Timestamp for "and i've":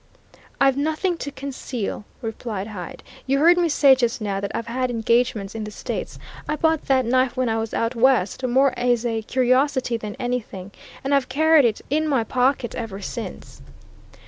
11.03-11.29